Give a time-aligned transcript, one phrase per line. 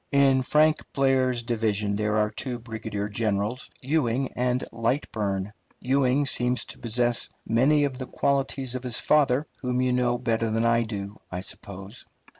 [0.11, 5.51] In Frank Blair's division there are two brigadier generals, Ewing and Lightburne.
[5.79, 10.49] Ewing seems to possess many of the qualities of his father, whom you know better
[10.49, 12.07] than I do, I suppose.